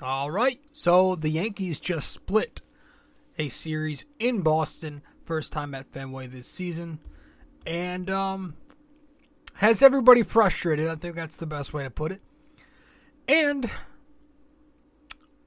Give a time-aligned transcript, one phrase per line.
[0.00, 0.60] All right.
[0.72, 2.60] So the Yankees just split
[3.38, 7.00] a series in Boston, first time at Fenway this season,
[7.66, 8.54] and um,
[9.54, 10.88] has everybody frustrated.
[10.88, 12.20] I think that's the best way to put it.
[13.26, 13.70] And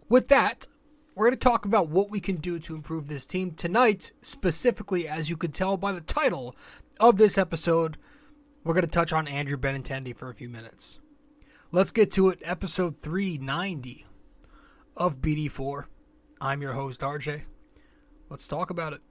[0.09, 0.67] with that,
[1.15, 5.07] we're going to talk about what we can do to improve this team tonight, specifically,
[5.07, 6.55] as you can tell by the title
[6.99, 7.97] of this episode.
[8.63, 10.99] We're going to touch on Andrew Benintendi for a few minutes.
[11.71, 12.39] Let's get to it.
[12.43, 14.05] Episode 390
[14.95, 15.85] of BD4.
[16.39, 17.41] I'm your host, RJ.
[18.29, 19.01] Let's talk about it.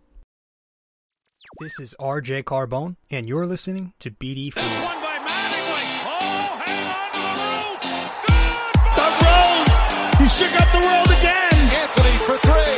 [1.61, 4.57] This is RJ Carbone, and you're listening to BD4.
[4.57, 5.87] One by Mattingly.
[6.07, 8.97] Oh, hang on to the roof.
[8.97, 11.55] Doug Rose, he shook up the world again.
[11.75, 12.70] Anthony for three.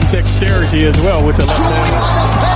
[0.00, 2.55] Some dexterity as well with the left hand.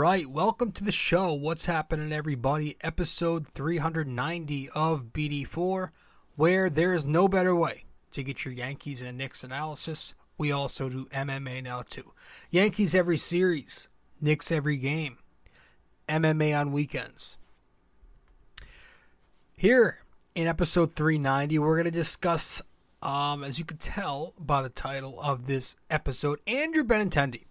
[0.00, 1.34] Right, welcome to the show.
[1.34, 2.78] What's happening, everybody?
[2.80, 5.90] Episode 390 of BD4,
[6.36, 10.14] where there is no better way to get your Yankees and Knicks analysis.
[10.38, 12.14] We also do MMA now, too.
[12.50, 13.88] Yankees every series,
[14.22, 15.18] Knicks every game,
[16.08, 17.36] MMA on weekends.
[19.54, 19.98] Here
[20.34, 22.62] in episode 390, we're going to discuss,
[23.02, 27.49] um, as you can tell by the title of this episode, Andrew Benintendi.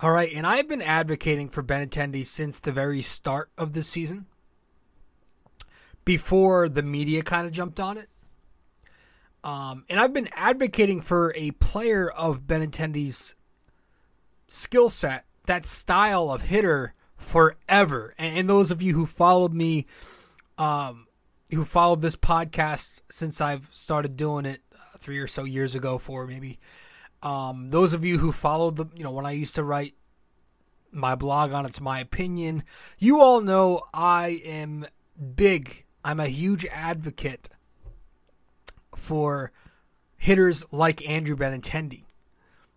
[0.00, 4.26] All right, and I've been advocating for Benintendi since the very start of this season.
[6.04, 8.08] Before the media kind of jumped on it.
[9.42, 13.34] Um, and I've been advocating for a player of Benintendi's
[14.46, 18.14] skill set, that style of hitter, forever.
[18.18, 19.86] And, and those of you who followed me,
[20.58, 21.08] um,
[21.50, 25.98] who followed this podcast since I've started doing it uh, three or so years ago,
[25.98, 26.60] four maybe,
[27.22, 29.94] um, those of you who followed the, you know, when I used to write
[30.92, 32.62] my blog on It's My Opinion,
[32.98, 34.86] you all know I am
[35.34, 35.84] big.
[36.04, 37.48] I'm a huge advocate
[38.94, 39.52] for
[40.16, 42.04] hitters like Andrew Benintendi,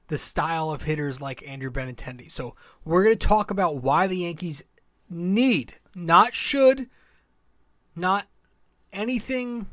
[0.07, 2.31] the style of hitters like Andrew Benintendi.
[2.31, 4.63] So we're going to talk about why the Yankees
[5.09, 6.89] need, not should,
[7.95, 8.27] not
[8.91, 9.67] anything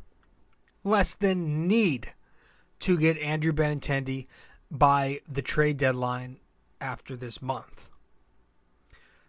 [0.84, 2.12] less than need
[2.80, 4.26] to get Andrew Benintendi
[4.70, 6.38] by the trade deadline
[6.80, 7.88] after this month.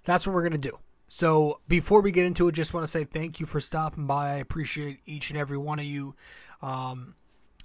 [0.04, 0.80] That's what we're going to do.
[1.08, 4.32] So before we get into it, just want to say thank you for stopping by.
[4.32, 6.16] I appreciate each and every one of you.
[6.62, 7.16] Um,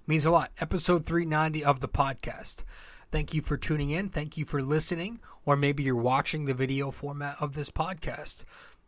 [0.07, 0.51] means a lot.
[0.61, 2.65] Episode 390 of the podcast.
[3.11, 4.09] Thank you for tuning in.
[4.09, 8.45] Thank you for listening, or maybe you're watching the video format of this podcast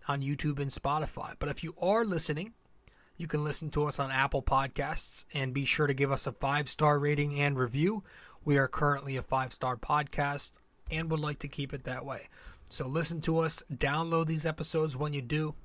[0.08, 1.34] on YouTube and Spotify.
[1.38, 2.54] But if you are listening,
[3.16, 6.32] you can listen to us on Apple Podcasts and be sure to give us a
[6.32, 8.02] five star rating and review.
[8.46, 10.52] We are currently a five star podcast
[10.88, 12.28] and would like to keep it that way.
[12.70, 15.56] So listen to us, download these episodes when you do,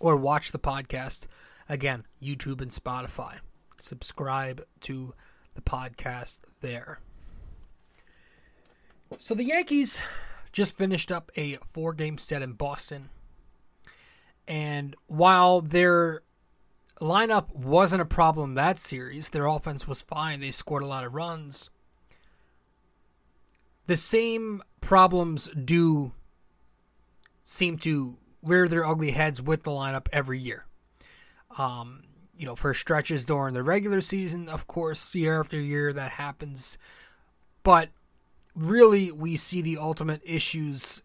[0.00, 1.28] or watch the podcast.
[1.68, 3.38] Again, YouTube and Spotify.
[3.78, 5.14] Subscribe to
[5.54, 6.98] the podcast there.
[9.16, 10.02] So the Yankees
[10.50, 13.08] just finished up a four game set in Boston.
[14.48, 16.22] And while their
[17.02, 20.40] lineup wasn't a problem that series, their offense was fine.
[20.40, 21.68] They scored a lot of runs.
[23.86, 26.12] The same problems do
[27.44, 30.66] seem to rear their ugly heads with the lineup every year.
[31.58, 32.04] Um,
[32.36, 36.78] you know, for stretches during the regular season, of course, year after year that happens.
[37.62, 37.90] But
[38.54, 41.02] really, we see the ultimate issues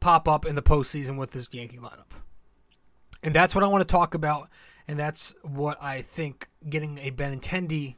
[0.00, 2.12] pop up in the postseason with this Yankee lineup.
[3.22, 4.48] And that's what I want to talk about.
[4.86, 7.96] And that's what I think getting a Benintendi,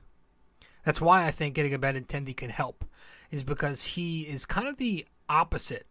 [0.85, 2.85] that's why I think getting a Benintendi can help,
[3.31, 5.87] is because he is kind of the opposite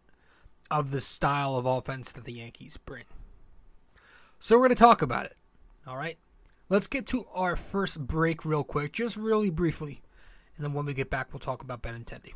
[0.70, 3.04] of the style of offense that the Yankees bring.
[4.38, 5.36] So we're going to talk about it.
[5.86, 6.18] All right.
[6.68, 10.02] Let's get to our first break real quick, just really briefly.
[10.56, 12.34] And then when we get back, we'll talk about Benintendi.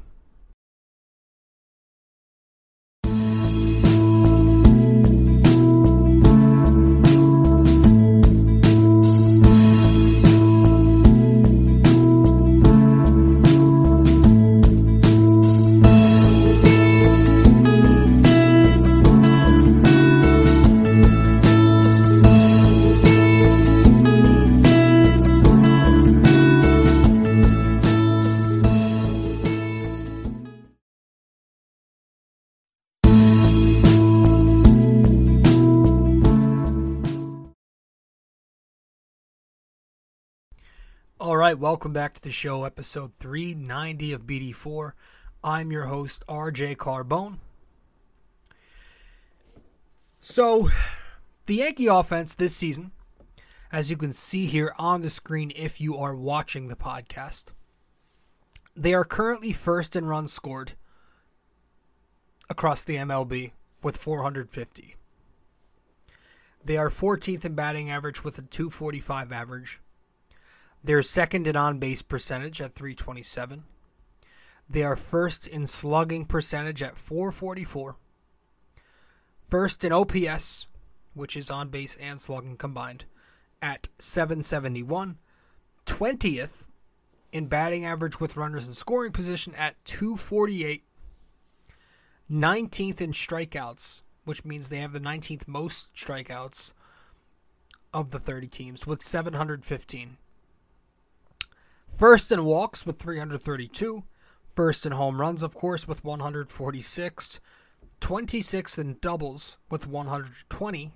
[41.21, 44.95] All right, welcome back to the show, episode 390 of BD4.
[45.45, 47.39] I'm your host, RJ Carbone.
[50.21, 50.71] So,
[51.47, 52.91] the Yankee offense this season,
[53.71, 57.47] as you can see here on the screen if you are watching the podcast,
[58.75, 60.73] they are currently first in runs scored
[62.51, 63.53] across the MLB
[63.85, 64.97] with 450.
[66.65, 69.81] They are 14th in batting average with a 245 average.
[70.85, 73.65] They're second in on base percentage at 327.
[74.69, 77.97] They are first in slugging percentage at 444.
[79.49, 80.67] First in OPS,
[81.15, 83.07] which is on base and slugging combined,
[83.63, 85.17] at 771.
[85.87, 86.69] 20th
[87.33, 90.85] in batting average with runners in scoring position at 248.
[92.31, 96.75] 19th in strikeouts, which means they have the 19th most strikeouts
[97.93, 100.19] of the 30 teams with 715.
[101.96, 104.02] First in walks with 332.
[104.52, 107.41] First in home runs, of course, with 146.
[108.00, 110.93] 26 in doubles with 120.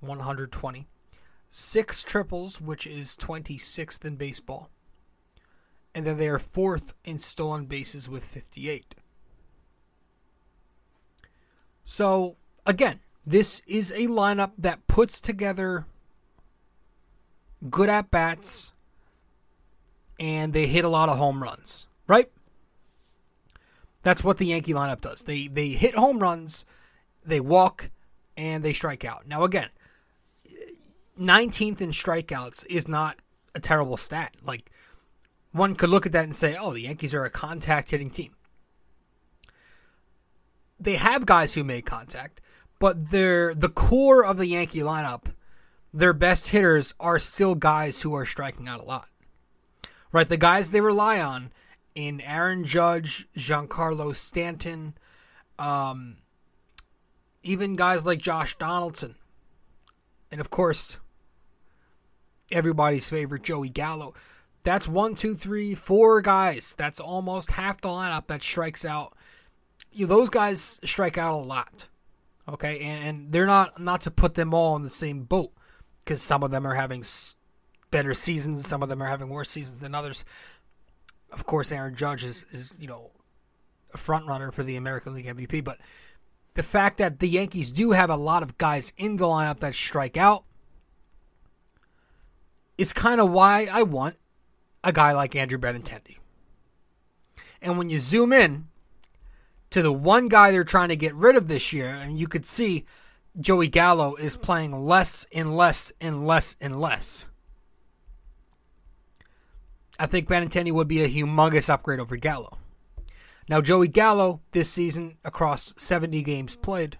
[0.00, 0.86] 120.
[1.48, 4.70] Six triples, which is 26th in baseball.
[5.94, 8.96] And then they are fourth in stolen bases with 58.
[11.84, 12.36] So,
[12.66, 15.86] again, this is a lineup that puts together
[17.68, 18.72] good at bats
[20.20, 22.30] and they hit a lot of home runs, right?
[24.02, 25.22] That's what the Yankee lineup does.
[25.22, 26.64] They they hit home runs,
[27.24, 27.90] they walk,
[28.36, 29.26] and they strike out.
[29.26, 29.70] Now again,
[31.18, 33.16] 19th in strikeouts is not
[33.54, 34.36] a terrible stat.
[34.44, 34.70] Like
[35.52, 38.36] one could look at that and say, "Oh, the Yankees are a contact hitting team."
[40.78, 42.40] They have guys who make contact,
[42.78, 45.34] but they're the core of the Yankee lineup.
[45.92, 49.09] Their best hitters are still guys who are striking out a lot.
[50.12, 51.52] Right, the guys they rely on
[51.94, 54.94] in Aaron Judge, Giancarlo Stanton,
[55.58, 56.16] um,
[57.42, 59.14] even guys like Josh Donaldson,
[60.32, 60.98] and of course,
[62.50, 64.14] everybody's favorite Joey Gallo.
[64.62, 66.74] That's one, two, three, four guys.
[66.76, 69.14] That's almost half the lineup that strikes out.
[69.92, 71.86] You know, those guys strike out a lot.
[72.48, 75.52] Okay, and, and they're not not to put them all in the same boat
[76.04, 77.04] because some of them are having
[77.90, 80.24] better seasons, some of them are having worse seasons than others
[81.32, 83.10] of course, Aaron Judge is, is you know
[83.92, 85.64] a front runner for the American League MVP.
[85.64, 85.78] But
[86.54, 89.74] the fact that the Yankees do have a lot of guys in the lineup that
[89.74, 90.44] strike out
[92.78, 94.16] is kind of why I want
[94.82, 96.18] a guy like Andrew Benintendi.
[97.60, 98.68] And when you zoom in
[99.70, 102.46] to the one guy they're trying to get rid of this year, and you could
[102.46, 102.86] see
[103.38, 107.28] Joey Gallo is playing less and less and less and less.
[110.00, 112.56] I think Benintendi would be a humongous upgrade over Gallo.
[113.50, 116.96] Now, Joey Gallo this season across 70 games played,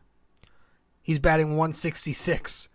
[1.01, 2.69] he's batting 166.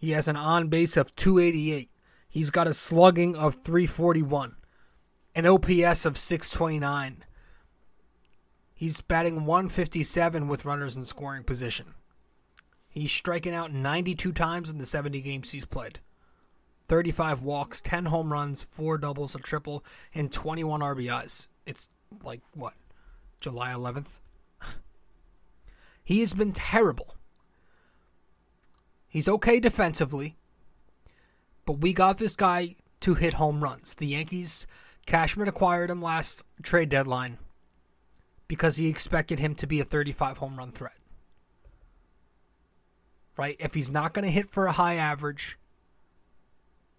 [0.00, 1.88] He has an on base of 288.
[2.28, 4.56] He's got a slugging of 341,
[5.36, 7.22] an OPS of 629.
[8.74, 11.94] He's batting 157 with runners in scoring position.
[12.88, 16.00] He's striking out 92 times in the 70 games he's played.
[16.88, 19.84] 35 walks, 10 home runs, 4 doubles, a triple,
[20.14, 21.48] and 21 RBIs.
[21.66, 21.88] It's
[22.22, 22.74] like, what,
[23.40, 24.20] July 11th?
[26.04, 27.16] he has been terrible.
[29.08, 30.36] He's okay defensively,
[31.66, 33.94] but we got this guy to hit home runs.
[33.94, 34.66] The Yankees,
[35.06, 37.38] Cashman acquired him last trade deadline
[38.48, 40.96] because he expected him to be a 35 home run threat.
[43.36, 43.56] Right?
[43.58, 45.58] If he's not going to hit for a high average,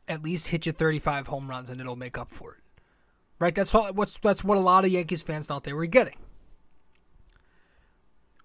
[0.07, 2.59] at least hit you 35 home runs and it'll make up for it.
[3.39, 3.55] Right?
[3.55, 6.17] That's what what's that's what a lot of Yankees fans thought they were getting.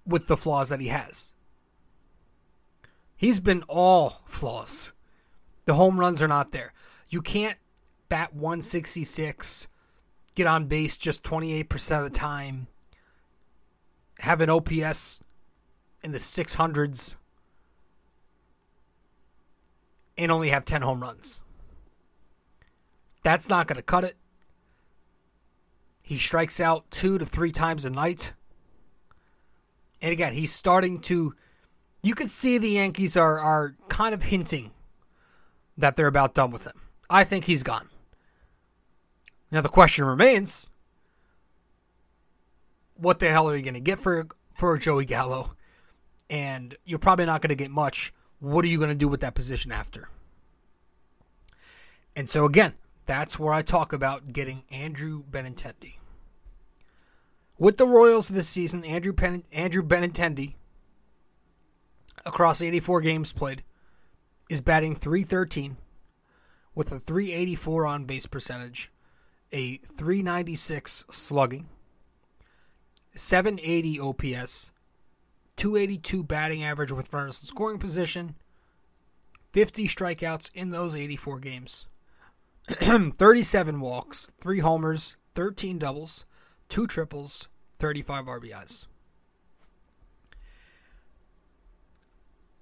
[0.06, 1.34] With the flaws that he has.
[3.16, 4.92] He's been all flaws.
[5.66, 6.72] The home runs are not there.
[7.08, 7.58] You can't
[8.08, 9.68] bat 166,
[10.34, 12.68] get on base just 28% of the time,
[14.20, 15.20] have an OPS
[16.02, 17.16] in the 600s,
[20.16, 21.42] and only have 10 home runs.
[23.22, 24.14] That's not going to cut it.
[26.02, 28.32] He strikes out two to three times a night.
[30.00, 31.34] And again, he's starting to.
[32.02, 34.70] You can see the Yankees are, are kind of hinting
[35.76, 36.80] that they're about done with him.
[37.10, 37.88] I think he's gone.
[39.50, 40.70] Now the question remains
[42.94, 45.54] what the hell are you going to get for for Joey Gallo?
[46.28, 48.12] And you're probably not going to get much.
[48.40, 50.10] What are you going to do with that position after?
[52.14, 52.74] And so again,
[53.08, 55.94] That's where I talk about getting Andrew Benintendi.
[57.56, 60.56] With the Royals this season, Andrew Pen- Andrew Benintendi,
[62.26, 63.62] across 84 games played,
[64.50, 65.78] is batting 313
[66.74, 68.92] with a 384 on base percentage,
[69.52, 71.66] a 396 slugging,
[73.14, 74.70] 780 OPS,
[75.56, 78.34] 282 batting average with runners in scoring position,
[79.54, 81.86] 50 strikeouts in those 84 games,
[83.16, 86.26] 37 walks, 3 homers, 13 doubles,
[86.68, 87.48] 2 triples,
[87.78, 88.86] 35 RBIs.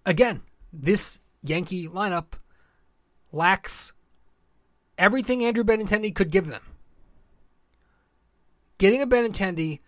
[0.05, 2.35] Again, this Yankee lineup
[3.33, 3.93] lacks
[4.97, 6.63] everything Andrew Benintendi could give them.
[8.79, 9.81] Getting a Benintendi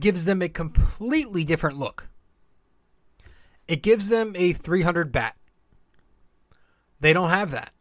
[0.00, 2.08] gives them a completely different look.
[3.66, 5.36] It gives them a 300 bat.
[7.00, 7.72] They don't have that.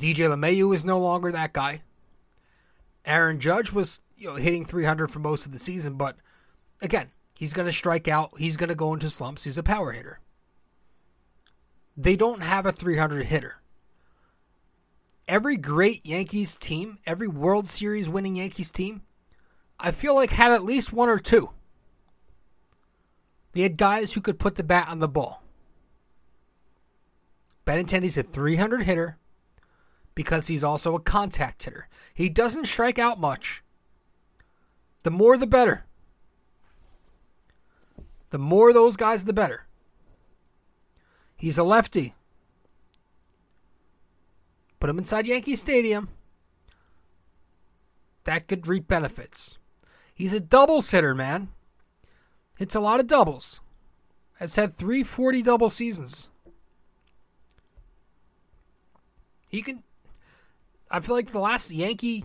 [0.00, 1.82] DJ LeMahieu is no longer that guy.
[3.04, 6.16] Aaron Judge was you know hitting 300 for most of the season, but
[6.80, 8.30] again, he's going to strike out.
[8.38, 9.44] He's going to go into slumps.
[9.44, 10.20] He's a power hitter.
[11.96, 13.60] They don't have a 300 hitter.
[15.28, 19.02] Every great Yankees team, every World Series winning Yankees team,
[19.78, 21.50] I feel like had at least one or two.
[23.52, 25.44] They had guys who could put the bat on the ball.
[27.66, 29.18] Benintendi's a 300 hitter
[30.20, 31.88] because he's also a contact hitter.
[32.12, 33.62] He doesn't strike out much.
[35.02, 35.86] The more the better.
[38.28, 39.66] The more those guys, the better.
[41.38, 42.12] He's a lefty.
[44.78, 46.10] Put him inside Yankee Stadium.
[48.24, 49.56] That could reap benefits.
[50.14, 51.48] He's a double hitter, man.
[52.58, 53.62] Hits a lot of doubles.
[54.38, 56.28] Has had 340 double seasons.
[59.48, 59.82] He can.
[60.90, 62.24] I feel like the last Yankee,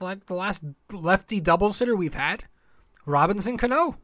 [0.00, 2.44] like the last lefty double sitter we've had,
[3.06, 3.96] Robinson Cano.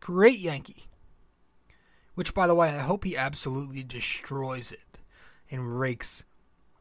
[0.00, 0.86] Great Yankee.
[2.14, 4.98] Which, by the way, I hope he absolutely destroys it
[5.50, 6.24] and rakes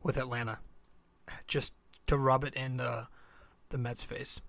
[0.02, 0.60] with Atlanta,
[1.48, 1.74] just
[2.08, 3.08] to rub it in the
[3.70, 4.42] the Mets' face.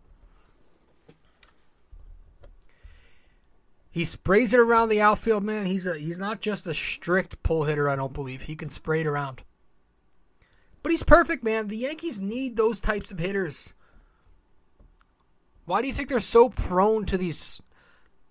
[3.91, 5.67] He sprays it around the outfield, man.
[5.67, 8.43] He's a he's not just a strict pull hitter, I don't believe.
[8.43, 9.43] He can spray it around.
[10.83, 11.69] But he's perfect, man.
[11.69, 13.75] The Yankees need those types of hitters.
[15.67, 17.61] Why do you think they're so prone to these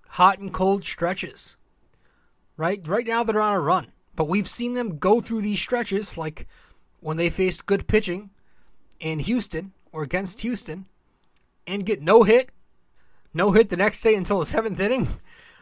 [0.08, 1.56] hot and cold stretches?
[2.58, 2.86] Right?
[2.86, 3.88] Right now they're on a run.
[4.16, 6.48] But we've seen them go through these stretches like
[7.00, 8.32] when they faced good pitching
[9.00, 10.86] in Houston or against Houston
[11.66, 12.50] and get no hit,
[13.34, 15.08] no hit the next day until the seventh inning.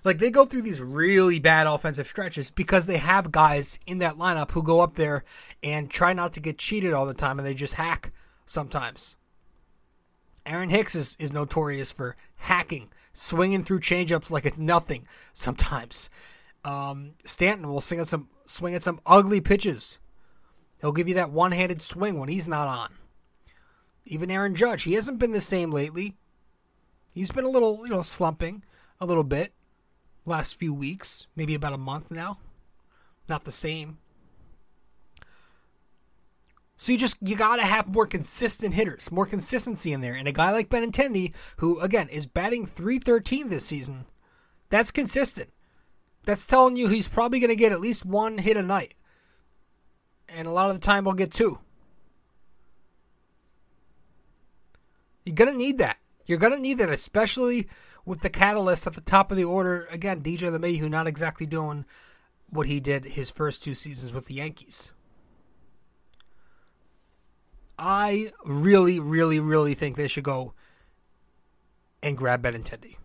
[0.08, 4.16] Like they go through these really bad offensive stretches because they have guys in that
[4.16, 5.26] lineup who go up there
[5.62, 8.14] and try not to get cheated all the time and they just hack
[8.46, 9.18] sometimes.
[10.46, 16.10] Aaron Hicks is, is notorious for hacking, swinging through changeups like it's nothing sometimes.
[16.64, 20.00] Um, Stanton will swing at some swing at some ugly pitches.
[20.80, 22.94] He'll give you that one-handed swing when he's not on.
[24.06, 26.16] Even Aaron Judge, he hasn't been the same lately.
[27.12, 28.64] He's been a little, you know, slumping
[29.02, 29.52] a little bit
[30.28, 32.38] last few weeks, maybe about a month now.
[33.28, 33.98] Not the same.
[36.78, 40.14] So you just you gotta have more consistent hitters, more consistency in there.
[40.14, 44.06] And a guy like Benintendi, who again is batting 313 this season,
[44.70, 45.50] that's consistent.
[46.24, 48.94] That's telling you he's probably gonna get at least one hit a night.
[50.30, 51.58] And a lot of the time he'll get two.
[55.26, 55.98] You're gonna need that.
[56.28, 57.68] You're gonna need that, especially
[58.06, 59.88] with the catalyst at the top of the order.
[59.90, 61.86] Again, DJ LeMahieu not exactly doing
[62.50, 64.92] what he did his first two seasons with the Yankees.
[67.80, 70.54] I really, really, really think they should go
[72.02, 72.96] and grab Benintendi.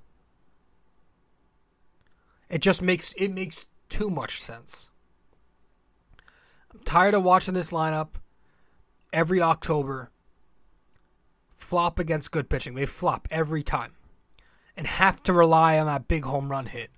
[2.49, 4.91] It just makes it makes too much sense.
[6.73, 8.11] I'm tired of watching this lineup
[9.13, 10.12] every October
[11.63, 12.75] flop against good pitching.
[12.75, 13.93] They flop every time
[14.77, 16.91] and have to rely on that big home run hit,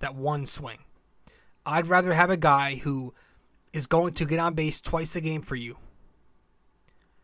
[0.00, 0.78] that one swing.
[1.64, 3.14] I'd rather have a guy who
[3.72, 5.78] is going to get on base twice a game for you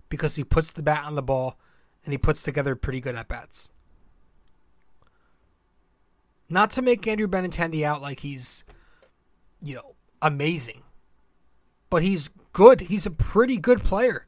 [0.08, 1.58] because he puts the bat on the ball
[2.04, 3.70] and he puts together pretty good at bats.
[6.48, 8.64] Not to make Andrew Benintendi out like he's,
[9.60, 10.82] you know, amazing,
[11.90, 12.82] but he's good.
[12.82, 14.25] He's a pretty good player.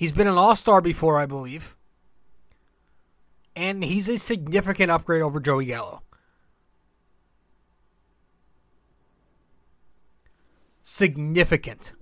[0.00, 1.76] He's been an all star before, I believe.
[3.54, 6.04] And he's a significant upgrade over Joey Gallo.
[10.82, 11.92] Significant.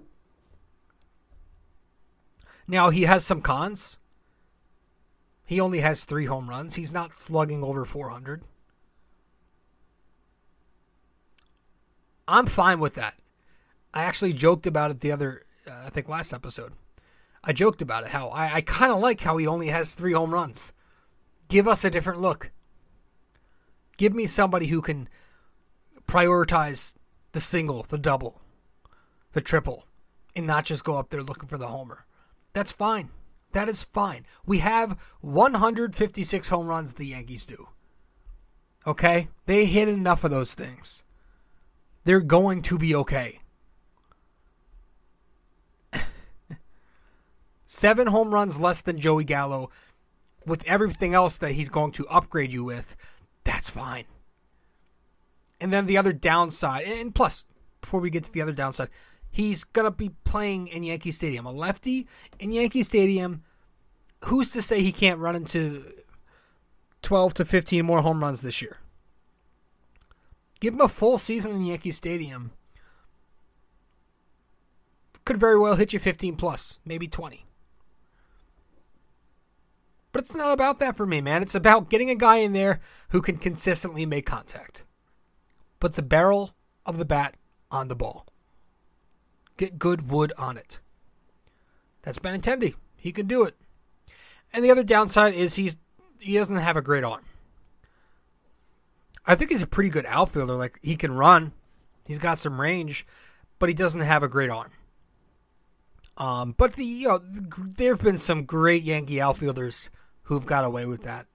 [2.69, 3.99] Now he has some cons.
[5.45, 6.77] He only has three home runs.
[6.77, 8.45] He's not slugging over 400.
[12.29, 13.17] I'm fine with that.
[13.93, 16.75] I actually joked about it the other, uh, I think last episode.
[17.49, 20.13] I joked about it how I, I kind of like how he only has three
[20.13, 20.75] home runs.
[21.49, 22.53] Give us a different look.
[23.97, 25.09] Give me somebody who can
[26.07, 26.95] prioritize
[27.33, 28.43] the single, the double,
[29.33, 29.87] the triple,
[30.37, 32.05] and not just go up there looking for the homer.
[32.53, 33.09] That's fine.
[33.53, 34.27] That is fine.
[34.45, 37.69] We have 156 home runs, the Yankees do.
[38.87, 39.29] Okay?
[39.47, 41.03] They hit enough of those things.
[42.05, 43.41] They're going to be okay.
[47.71, 49.69] Seven home runs less than Joey Gallo
[50.47, 52.97] with everything else that he's going to upgrade you with.
[53.45, 54.07] That's fine.
[55.61, 57.45] And then the other downside, and plus,
[57.83, 58.89] before we get to the other downside,
[59.31, 61.45] he's going to be playing in Yankee Stadium.
[61.45, 62.09] A lefty
[62.39, 63.43] in Yankee Stadium,
[64.25, 65.85] who's to say he can't run into
[67.03, 68.79] 12 to 15 more home runs this year?
[70.59, 72.53] Give him a full season in Yankee Stadium.
[75.27, 77.45] Could very well hit you 15 plus, maybe 20.
[80.13, 81.43] But it's not about that for me, man.
[81.43, 84.85] It's about getting a guy in there who can consistently make contact.
[85.81, 86.55] Put the barrel
[86.87, 87.37] of the bat
[87.71, 88.27] on the ball.
[89.57, 90.81] Get good wood on it.
[92.03, 92.75] That's Benintendi.
[92.97, 93.57] He can do it.
[94.53, 95.77] And the other downside is he's
[96.19, 97.25] he doesn't have a great arm.
[99.27, 100.55] I think he's a pretty good outfielder.
[100.55, 101.53] Like he can run,
[102.07, 103.07] he's got some range,
[103.59, 104.71] but he doesn't have a great arm.
[106.19, 109.89] Um, but the you know there have been some great Yankee outfielders
[110.25, 111.27] who've got away with that.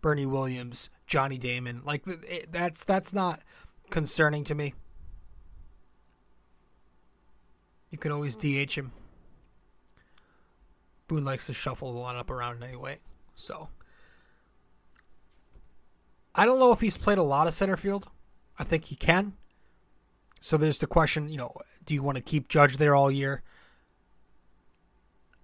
[0.00, 2.04] Bernie Williams, Johnny Damon, like
[2.50, 3.40] that's that's not
[3.90, 4.74] concerning to me.
[7.90, 8.92] You can always DH him.
[11.06, 12.98] Boone likes to shuffle the lineup around anyway,
[13.34, 13.70] so
[16.34, 18.08] I don't know if he's played a lot of center field.
[18.58, 19.34] I think he can.
[20.40, 21.52] So there's the question, you know,
[21.84, 23.42] do you want to keep Judge there all year?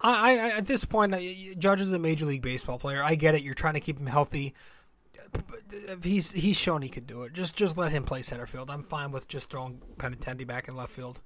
[0.00, 1.14] I, I at this point,
[1.58, 3.02] Judge is a major league baseball player.
[3.02, 3.42] I get it.
[3.42, 4.54] You're trying to keep him healthy.
[6.02, 7.32] He's he's shown he can do it.
[7.32, 8.70] Just just let him play center field.
[8.70, 11.20] I'm fine with just throwing Benintendi back in left field.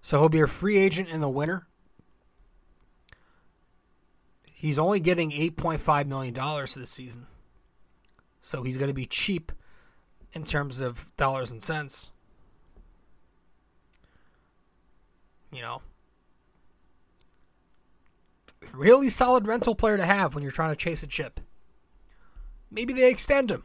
[0.00, 1.66] So he'll be a free agent in the winter.
[4.54, 7.26] He's only getting $8.5 million this season.
[8.40, 9.52] So he's going to be cheap
[10.32, 12.10] in terms of dollars and cents.
[15.52, 15.82] You know,
[18.74, 21.40] really solid rental player to have when you're trying to chase a chip.
[22.70, 23.64] Maybe they extend him.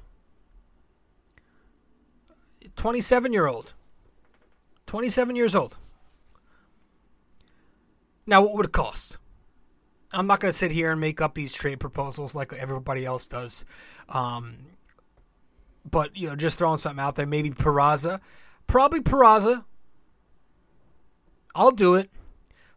[2.75, 3.73] 27 year old.
[4.87, 5.77] 27 years old.
[8.25, 9.17] Now, what would it cost?
[10.13, 13.27] I'm not going to sit here and make up these trade proposals like everybody else
[13.27, 13.65] does.
[14.07, 14.57] Um,
[15.89, 17.25] but, you know, just throwing something out there.
[17.25, 18.21] Maybe Peraza.
[18.67, 19.65] Probably Peraza.
[21.55, 22.09] I'll do it.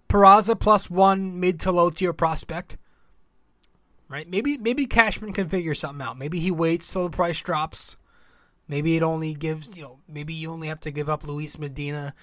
[0.09, 2.77] Peraza plus one mid to low tier prospect.
[4.09, 4.29] Right?
[4.29, 6.19] Maybe maybe Cashman can figure something out.
[6.19, 7.97] Maybe he waits till the price drops.
[8.69, 9.99] Maybe it only gives you know.
[10.09, 12.15] Maybe you only have to give up Luis Medina,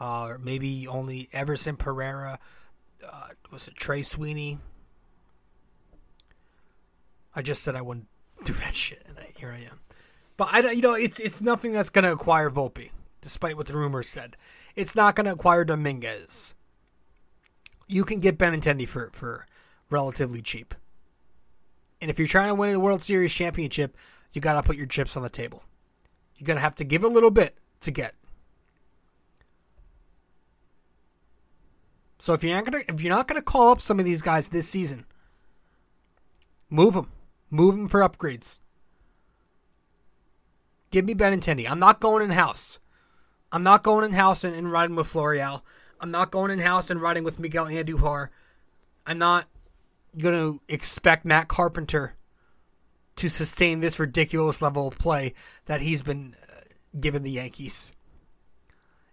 [0.00, 2.38] uh, or maybe only Everson Pereira.
[3.04, 4.58] Uh, was it Trey Sweeney?
[7.34, 8.08] I just said I wouldn't
[8.44, 9.80] do that shit, and I, here I am.
[10.36, 12.90] But I, you know, it's it's nothing that's going to acquire Volpe,
[13.22, 14.36] despite what the rumors said.
[14.76, 16.54] It's not going to acquire Dominguez.
[17.88, 19.46] You can get Benintendi for for
[19.88, 20.74] relatively cheap.
[22.02, 23.96] And if you're trying to win the World Series championship,
[24.32, 25.62] you got to put your chips on the table.
[26.36, 28.14] You're going to have to give a little bit to get.
[32.18, 34.46] So if you're not gonna if you're not gonna call up some of these guys
[34.46, 35.06] this season,
[36.70, 37.10] move them,
[37.50, 38.60] move them for upgrades.
[40.92, 41.68] Give me Benintendi.
[41.68, 42.78] I'm not going in house.
[43.52, 45.60] I'm not going in house and, and riding with Florial.
[46.00, 48.28] I'm not going in house and riding with Miguel Andujar.
[49.06, 49.46] I'm not
[50.18, 52.14] going to expect Matt Carpenter
[53.16, 55.34] to sustain this ridiculous level of play
[55.66, 56.62] that he's been uh,
[56.98, 57.92] given the Yankees.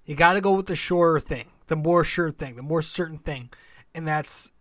[0.05, 3.17] You got to go with the surer thing, the more sure thing, the more certain
[3.17, 3.49] thing,
[3.93, 4.51] and that's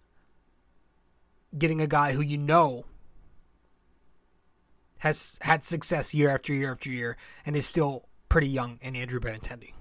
[1.57, 2.85] getting a guy who you know
[4.99, 9.21] has had success year after year after year and is still pretty young in Andrew
[9.21, 9.73] Benintendi.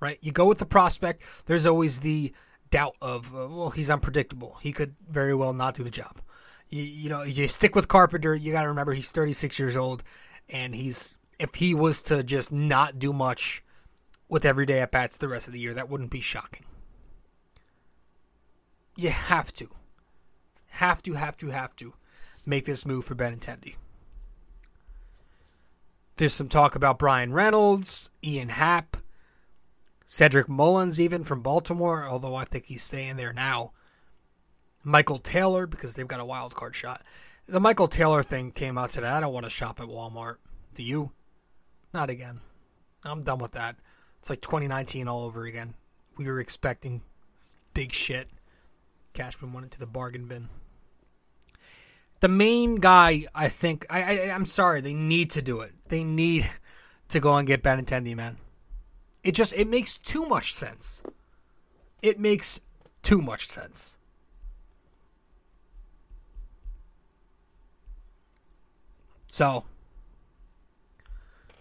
[0.00, 0.18] Right?
[0.20, 2.32] You go with the prospect, there's always the
[2.70, 4.58] doubt of, uh, well, he's unpredictable.
[4.60, 6.18] He could very well not do the job.
[6.68, 10.02] You, you know, you stick with Carpenter, you got to remember he's 36 years old
[10.48, 13.62] and he's if he was to just not do much
[14.28, 15.74] with everyday at bats the rest of the year.
[15.74, 16.66] That wouldn't be shocking.
[18.96, 19.68] You have to,
[20.68, 21.94] have to, have to, have to
[22.46, 23.76] make this move for Benintendi.
[26.16, 28.96] There's some talk about Bryan Reynolds, Ian Happ,
[30.06, 33.72] Cedric Mullins, even from Baltimore, although I think he's staying there now.
[34.82, 37.02] Michael Taylor, because they've got a wild card shot.
[37.46, 39.08] The Michael Taylor thing came out today.
[39.08, 40.36] I don't want to shop at Walmart.
[40.74, 41.10] Do you?
[41.92, 42.40] Not again.
[43.04, 43.76] I'm done with that.
[44.18, 45.74] It's like 2019 all over again.
[46.16, 47.02] We were expecting
[47.74, 48.28] big shit.
[49.12, 50.48] Cashman went into the bargain bin.
[52.20, 55.72] The main guy, I think, I, I I'm sorry, they need to do it.
[55.88, 56.48] They need
[57.10, 58.38] to go and get Benintendi, man.
[59.22, 61.02] It just it makes too much sense.
[62.00, 62.60] It makes
[63.02, 63.96] too much sense.
[69.26, 69.64] So,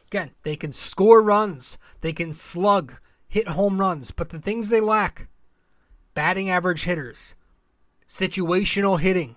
[0.08, 2.94] again, they can score runs, they can slug,
[3.28, 5.28] hit home runs, but the things they lack
[6.14, 7.36] batting average hitters,
[8.08, 9.36] situational hitting,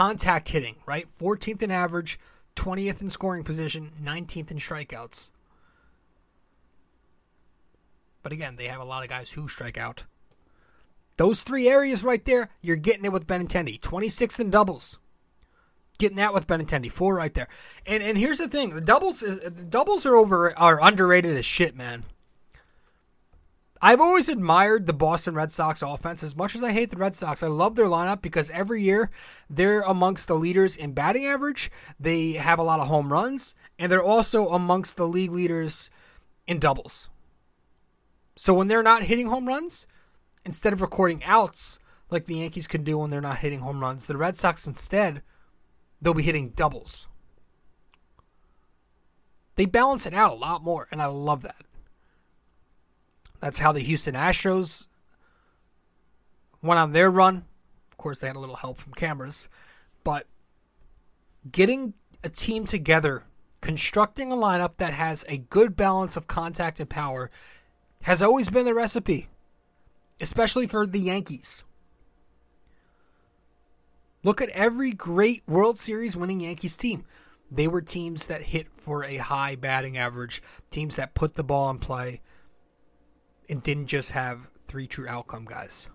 [0.00, 1.04] contact hitting, right?
[1.12, 2.18] 14th in average,
[2.56, 5.30] 20th in scoring position, 19th in strikeouts.
[8.22, 10.04] But again, they have a lot of guys who strike out.
[11.18, 13.78] Those three areas right there, you're getting it with Benintendi.
[13.78, 14.98] 26th in doubles.
[15.98, 16.90] Getting that with Benintendi.
[16.90, 17.48] Four right there.
[17.84, 18.74] And and here's the thing.
[18.74, 22.04] The doubles is, the doubles are over are underrated as shit, man.
[23.82, 27.14] I've always admired the Boston Red Sox offense as much as I hate the Red
[27.14, 27.42] Sox.
[27.42, 29.10] I love their lineup because every year
[29.48, 31.70] they're amongst the leaders in batting average.
[31.98, 35.88] They have a lot of home runs, and they're also amongst the league leaders
[36.46, 37.08] in doubles.
[38.36, 39.86] So when they're not hitting home runs,
[40.44, 41.78] instead of recording outs
[42.10, 45.22] like the Yankees can do when they're not hitting home runs, the Red Sox instead
[46.02, 47.08] they'll be hitting doubles.
[49.56, 51.64] They balance it out a lot more, and I love that.
[53.40, 54.86] That's how the Houston Astros
[56.62, 57.44] went on their run.
[57.90, 59.48] Of course, they had a little help from cameras,
[60.04, 60.26] but
[61.50, 63.24] getting a team together,
[63.60, 67.30] constructing a lineup that has a good balance of contact and power
[68.02, 69.28] has always been the recipe,
[70.20, 71.64] especially for the Yankees.
[74.22, 77.04] Look at every great World Series winning Yankees team.
[77.50, 81.70] They were teams that hit for a high batting average, teams that put the ball
[81.70, 82.20] in play,
[83.50, 85.88] and didn't just have three true outcome guys.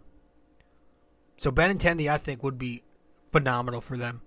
[1.37, 2.83] So Benintendi, I think, would be
[3.31, 4.21] phenomenal for them.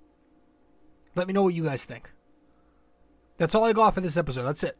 [1.14, 2.10] Let me know what you guys think.
[3.36, 4.42] That's all I got for this episode.
[4.42, 4.76] That's it.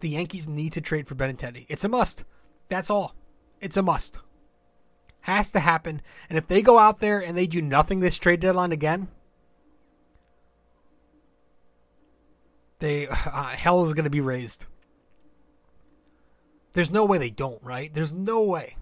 [0.00, 1.66] The Yankees need to trade for Benintendi.
[1.68, 2.24] It's a must.
[2.68, 3.14] That's all.
[3.60, 4.18] It's a must.
[5.20, 6.02] Has to happen.
[6.28, 9.08] And if they go out there and they do nothing this trade deadline again,
[12.80, 14.66] they uh, hell is going to be raised.
[16.74, 17.92] There's no way they don't, right?
[17.94, 18.76] There's no way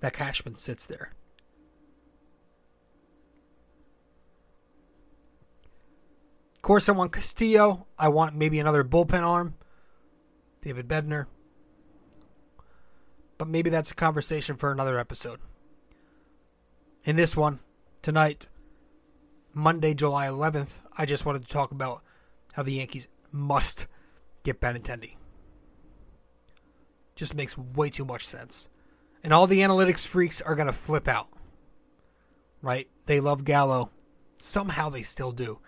[0.00, 1.14] that Cashman sits there.
[6.54, 7.86] Of course, I want Castillo.
[7.98, 9.54] I want maybe another bullpen arm.
[10.60, 11.26] David Bednar.
[13.38, 15.40] But maybe that's a conversation for another episode.
[17.04, 17.60] In this one,
[18.02, 18.48] tonight,
[19.54, 22.02] Monday, July 11th, I just wanted to talk about
[22.52, 23.86] how the Yankees must
[24.42, 25.14] get Benintendi.
[27.18, 28.68] Just makes way too much sense.
[29.24, 31.26] And all the analytics freaks are going to flip out.
[32.62, 32.88] Right?
[33.06, 33.90] They love Gallo.
[34.40, 35.58] Somehow they still do.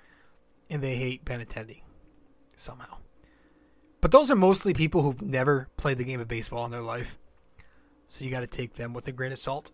[0.70, 1.82] And they hate Benintendi.
[2.54, 2.98] Somehow.
[4.00, 7.18] But those are mostly people who've never played the game of baseball in their life.
[8.06, 9.72] So you got to take them with a grain of salt.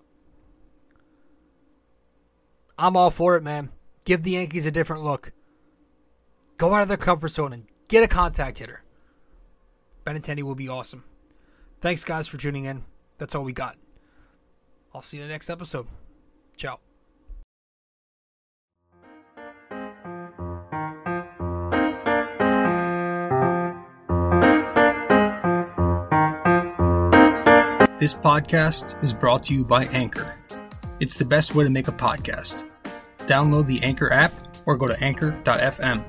[2.78, 3.70] I'm all for it, man.
[4.06, 5.30] Give the Yankees a different look.
[6.56, 8.82] Go out of their comfort zone and get a contact hitter.
[10.06, 11.04] Benintendi will be awesome.
[11.80, 12.84] Thanks, guys, for tuning in.
[13.18, 13.76] That's all we got.
[14.94, 15.86] I'll see you in the next episode.
[16.56, 16.80] Ciao.
[27.98, 30.36] This podcast is brought to you by Anchor.
[31.00, 32.62] It's the best way to make a podcast.
[33.20, 34.32] Download the Anchor app
[34.66, 36.04] or go to anchor.fm.